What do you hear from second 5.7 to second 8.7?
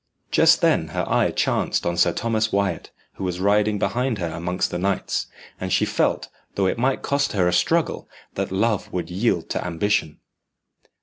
she felt, though it might cost her a struggle, that